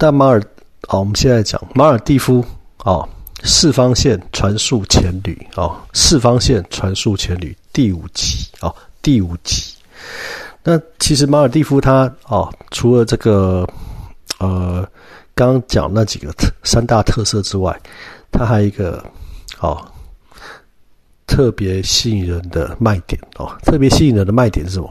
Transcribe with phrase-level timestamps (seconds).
[0.00, 0.42] 但马尔，
[0.88, 2.42] 好，我们现在讲马尔蒂夫，
[2.84, 3.06] 哦，
[3.44, 9.74] 四方线传速前旅，哦，四方线传速前旅第五集，哦，第五集。
[10.62, 13.68] 那其实马尔蒂夫它，哦，除了这个，
[14.38, 14.88] 呃，
[15.34, 17.78] 刚刚讲那几个特三大特色之外，
[18.32, 19.04] 它还有一个，
[19.58, 19.86] 哦，
[21.26, 24.90] 特别吸引人的卖点，哦，特别吸引人的卖点是什么？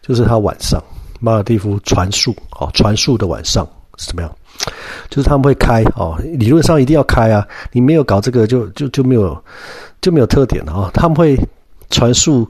[0.00, 0.80] 就是它晚上
[1.18, 3.68] 马尔蒂夫传速，哦，传速的晚上。
[4.06, 4.30] 怎么样？
[5.08, 7.46] 就是他们会开哦，理论上一定要开啊！
[7.72, 9.44] 你没有搞这个，就就就没有
[10.00, 10.90] 就没有特点了啊！
[10.94, 11.36] 他们会
[11.90, 12.48] 传输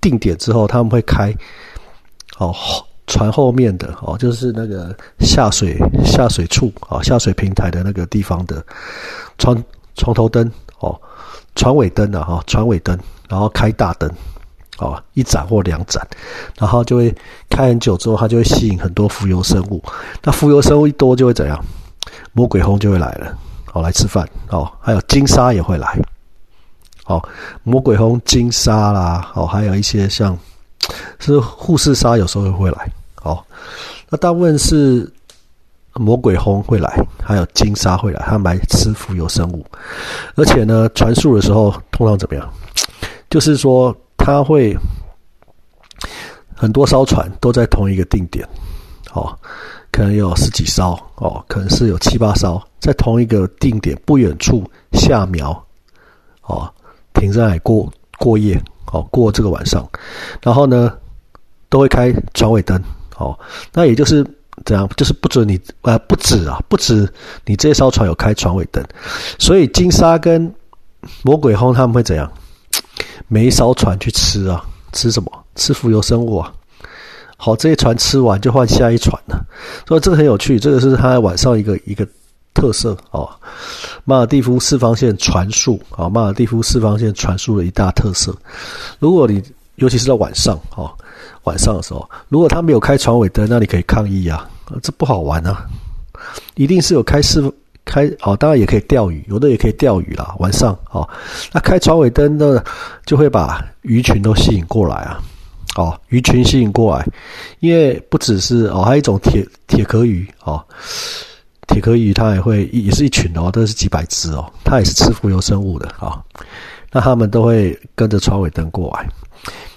[0.00, 1.34] 定点之后，他们会开
[2.38, 2.54] 哦，
[3.06, 8.64] 船后面的哦，就是那个下水下水处啊，下水平台的那个地方的
[9.36, 9.64] 船
[9.96, 10.98] 船头灯哦，
[11.54, 12.98] 船尾灯的哈，船尾灯，
[13.28, 14.10] 然后开大灯。
[14.78, 16.00] 哦，一盏或两盏，
[16.56, 17.12] 然后就会
[17.50, 19.82] 开很久之后，它就会吸引很多浮游生物。
[20.22, 21.58] 那浮游生物一多，就会怎样？
[22.32, 23.36] 魔鬼红就会来了，
[23.72, 24.70] 哦，来吃饭哦。
[24.80, 26.00] 还有金沙也会来，
[27.06, 27.20] 哦，
[27.64, 30.38] 魔鬼红、金沙啦，哦，还有一些像
[31.18, 32.88] 是护士沙，有时候会来。
[33.24, 33.44] 哦，
[34.08, 35.12] 那大部分是
[35.94, 39.66] 魔鬼红会来，还有金沙会来，他们来吃浮游生物。
[40.36, 42.48] 而且呢，传述的时候通常怎么样？
[43.28, 43.92] 就是说。
[44.28, 44.76] 它会
[46.54, 48.46] 很多艘船都在同一个定点，
[49.14, 49.34] 哦，
[49.90, 55.50] 可能有十几艘，哦，可能是有七八艘在同一个定点不远处下苗，
[56.42, 56.70] 哦，
[57.14, 58.62] 停在过过夜，
[58.92, 59.88] 哦，过这个晚上，
[60.42, 60.92] 然后呢，
[61.70, 62.78] 都会开船尾灯，
[63.16, 63.34] 哦，
[63.72, 64.22] 那也就是
[64.66, 67.10] 怎样，就是不准你，呃，不止啊，不止
[67.46, 68.86] 你这艘船有开船尾灯，
[69.38, 70.54] 所以金沙跟
[71.22, 72.30] 魔鬼轰他们会怎样？
[73.28, 75.30] 每一艘船去吃啊，吃什么？
[75.54, 76.52] 吃浮游生物啊。
[77.36, 79.38] 好，这些船吃完就换下一船了。
[79.86, 82.06] 所以这个很有趣，这个是它晚上一个一个
[82.54, 83.30] 特色哦。
[84.04, 88.34] 马尔蒂夫四方线传输啊，马尔蒂夫四方线传输的一大特色。
[88.98, 89.42] 如果你
[89.76, 90.90] 尤其是在晚上哦，
[91.44, 94.48] 晚上的时候，如果他没有开船尾灯，那你可以抗议啊，
[94.82, 95.64] 这不好玩啊。
[96.56, 97.40] 一定是有开四。
[97.88, 100.34] 开哦，当然也可以钓鱼，有的也可以钓鱼啦。
[100.38, 101.08] 晚上哦，
[101.50, 102.62] 那开船尾灯的
[103.06, 105.18] 就会把鱼群都吸引过来啊。
[105.76, 107.06] 哦，鱼群吸引过来，
[107.60, 110.62] 因为不只是哦，还有一种铁铁壳鱼哦，
[111.66, 116.22] 铁壳鱼它也会也是一群哦，都是几百只哦，它也是吃浮游生物的啊。
[116.92, 119.08] 那他们都会跟着船尾灯过来。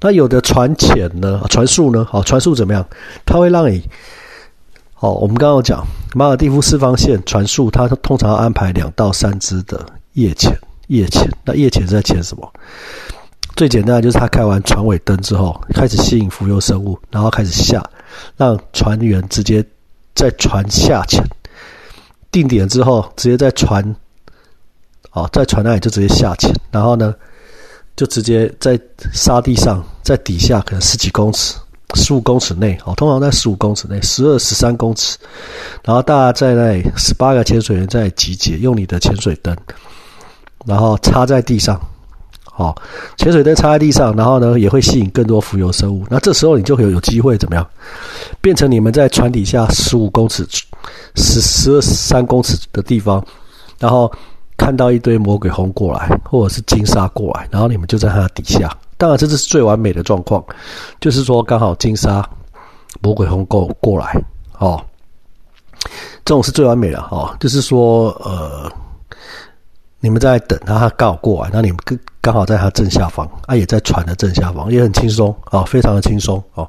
[0.00, 2.86] 那有的船浅呢，船速呢，哦，船速怎么样？
[3.26, 3.82] 它会让你。
[5.00, 10.56] 好，我们刚刚有讲马尔蒂夫四方线传速，它通常安排两到三只的夜潜，
[10.88, 11.30] 夜潜。
[11.44, 12.52] 那夜潜是在潜什么？
[13.56, 17.82] 最简单的就是他开完船尾灯之后，开始吸引浮游生物，然后开始下，
[18.36, 19.64] 让船员直接
[20.14, 21.20] 在船下潜，
[22.30, 23.96] 定点之后，直接在船，
[25.10, 27.12] 哦，在船那里就直接下潜，然后呢，
[27.96, 28.78] 就直接在
[29.12, 31.56] 沙地上，在底下可能十几公尺。
[31.94, 35.16] 十五公尺内，哦，通常在十五公尺内，十二、十三公尺，
[35.82, 39.56] 然后大家在那十八个潜水员在集结，用你的潜水灯，
[40.66, 41.80] 然后插在地上，
[42.44, 42.76] 好，
[43.16, 46.04] 潜水灯插在地上，然后呢，也会吸引更多浮游生物。
[46.10, 47.66] 那这时候你就会有机会怎么样？
[48.40, 50.46] 变成你们在船底下十五公尺、
[51.14, 53.24] 十十二三公尺的地方，
[53.78, 54.12] 然后
[54.56, 58.70] 看到一堆魔鬼红过来，或者是金沙过来，然后你们就在它的底下。
[58.98, 60.44] 当然，这是最完美的状况，
[61.00, 62.28] 就是说刚好金沙
[63.00, 64.20] 魔鬼红过过来
[64.58, 64.84] 哦，
[66.24, 67.34] 这种是最完美的哦。
[67.38, 68.70] 就是说，呃，
[70.00, 76.68] 你们在等他他刚好过来，那你们刚刚好在他正下方，啊，也在船的正下方，也很轻松啊，非常的轻松哦。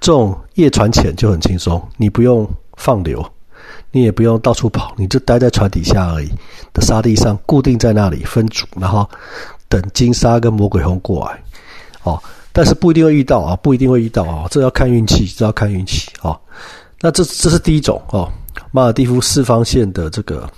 [0.00, 3.24] 这种夜船潜就很轻松，你不用放流，
[3.90, 6.28] 你也不用到处跑，你就待在船底下而已
[6.74, 9.08] 的沙地上，固定在那里分组，然后
[9.66, 11.42] 等金沙跟魔鬼红过来。
[12.02, 12.20] 哦，
[12.52, 16.38] 但是不一定会遇到啊，不一定会遇到啊，这要看运气，这要看运气啊。
[17.00, 18.30] 那这这是第一种哦，
[18.72, 20.50] 马尔蒂夫四方线的这个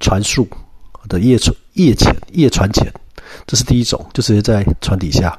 [0.00, 0.46] 船速
[1.08, 2.92] 的夜船夜潜夜船潜，
[3.46, 5.38] 这是第一种，就直接在船底下。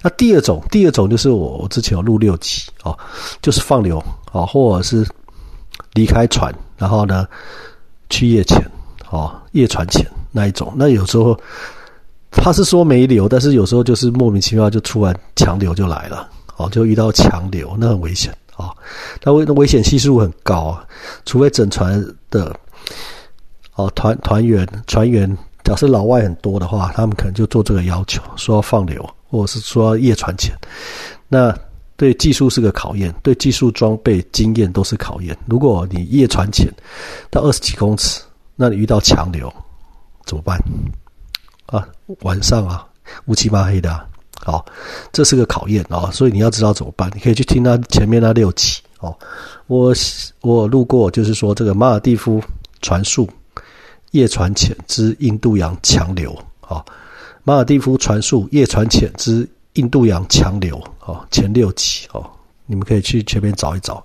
[0.00, 2.96] 那第二种，第二种就是我我之前有录六集哦，
[3.42, 3.98] 就是放流
[4.32, 5.06] 啊，或者是
[5.94, 7.26] 离开船，然后呢
[8.10, 8.64] 去夜潜
[9.10, 10.72] 哦，夜船潜那一种。
[10.76, 11.36] 那有时候。
[12.36, 18.70] 他是说没流，但是有时候就是莫名其妙就突然强流就来了，哦，就遇到强流，那很危险啊，
[19.22, 20.84] 那危那危险系数很高啊，
[21.24, 22.54] 除非整船的
[23.74, 30.54] 哦团团员船员假设老外很多的话，他们可能就做这个要求，说要放流，或者是说夜船前，
[31.28, 31.56] 那
[31.96, 35.36] 对技术是个考验，对技术装备经验都是考验。
[35.46, 36.68] 如果你夜船潜
[37.30, 38.20] 到二十几公尺，
[38.56, 39.50] 那你遇到强流
[40.26, 40.58] 怎么办？
[41.66, 41.86] 啊，
[42.20, 42.86] 晚上啊，
[43.26, 44.06] 乌漆麻黑的啊，
[44.44, 44.66] 好，
[45.12, 47.10] 这是个考验啊，所以你要知道怎么办。
[47.14, 49.16] 你可以去听他前面那六集哦。
[49.66, 49.92] 我
[50.40, 52.42] 我路过，就是说这个马尔蒂夫
[52.82, 53.28] 船速
[54.10, 56.84] 夜船潜之印度洋强流啊，
[57.42, 59.48] 马尔蒂夫船速夜船潜之。
[59.74, 62.24] 印度洋强流哦，前六集哦，
[62.64, 64.00] 你们可以去前面找一找，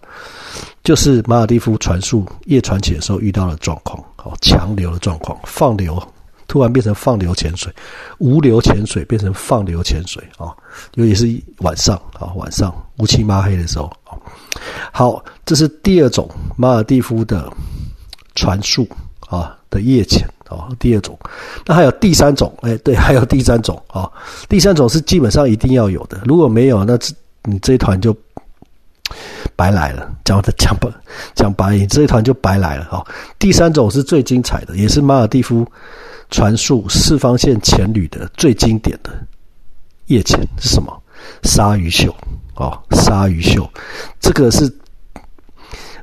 [0.83, 6.01] 就是马尔蒂夫船速夜船潜的时候遇到的状况哦，强流的状况，放流
[6.49, 7.73] 突然变成放流潜水，
[8.17, 10.51] 无流潜水变成放流潜水啊，
[10.95, 13.89] 尤其是晚上啊，晚上乌漆抹黑的时候
[14.91, 17.49] 好，这是第二种马尔蒂夫的
[18.35, 18.85] 船速
[19.29, 20.27] 啊的夜潜。
[20.49, 21.15] 哦，第二种，
[21.63, 24.09] 那还有第三种，哎，对，还有第三种啊，
[24.49, 27.13] 第三种是基本上一定要有的，如果没有，那这
[27.43, 28.11] 你这一团就
[29.55, 30.11] 白来了。
[30.25, 30.89] 讲的讲白
[31.35, 33.05] 讲白，这一团就白来了哈。
[33.37, 35.63] 第三种是最精彩的，也是马尔蒂夫
[36.29, 39.11] 传述四方线潜旅的最经典的
[40.07, 40.95] 夜潜是什么？
[41.43, 42.15] 鲨鱼秀
[42.55, 43.69] 哦，鲨鱼秀，
[44.19, 44.71] 这个是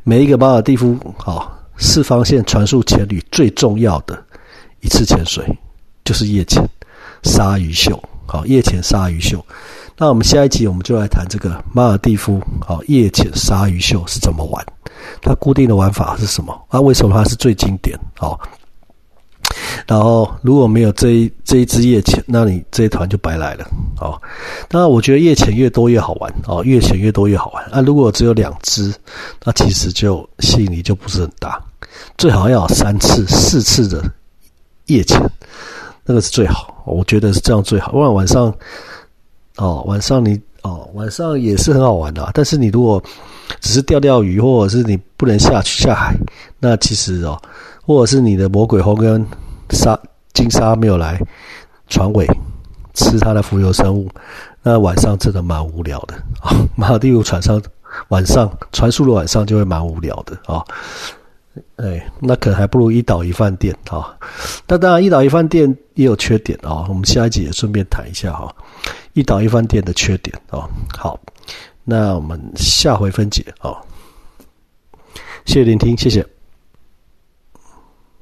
[0.02, 4.22] 每一个马尔蒂夫啊四方线传述潜旅最重要的。
[4.80, 5.44] 一次潜水
[6.04, 6.62] 就是夜潜
[7.22, 9.44] 鲨鱼秀，好夜潜鲨鱼秀。
[9.96, 14.64] 那我们下一集我们就来谈这个马尔蒂夫好夜潜鲨鱼秀是怎么玩，
[15.22, 16.66] 它固定的玩法是什么？
[16.68, 17.98] 啊，为什么它是最经典？
[18.18, 18.38] 好，
[19.86, 23.66] 然后如果没有这一这一支夜潜，那你这一团就白来了。
[24.00, 24.20] 哦，
[24.68, 27.64] 当然我觉得夜潜越多越好玩哦，越潜越多越好玩。
[27.66, 28.94] 啊，如果只有两只，
[29.44, 31.60] 那其实就吸引力就不是很大，
[32.16, 34.02] 最好要有三次、四次的。
[34.86, 35.20] 夜潜，
[36.04, 37.90] 那个是最好，我觉得是这样最好。
[37.90, 38.54] 不然晚上，
[39.56, 42.30] 哦，晚上你哦，晚上也是很好玩的。
[42.32, 43.02] 但是你如果
[43.60, 46.14] 只是钓钓鱼，或者是你不能下去下海，
[46.60, 47.36] 那其实哦，
[47.84, 49.26] 或者是你的魔鬼红跟
[49.70, 49.98] 沙
[50.32, 51.20] 金沙没有来
[51.88, 52.26] 船尾
[52.94, 54.08] 吃它的浮游生物，
[54.62, 56.56] 那晚上真的蛮无聊的啊。
[56.74, 57.60] 马尔蒂夫船上
[58.08, 60.64] 晚上船速的晚上就会蛮无聊的啊。
[61.76, 64.14] 哎，那可能还不如一岛一饭店哈。
[64.66, 66.84] 那当然，一岛一饭店也有缺点啊。
[66.88, 68.54] 我们下一集也顺便谈一下哈，
[69.14, 70.68] 一岛一饭店的缺点啊。
[70.98, 71.18] 好，
[71.82, 73.74] 那我们下回分解啊。
[75.46, 76.35] 谢谢聆听，谢谢。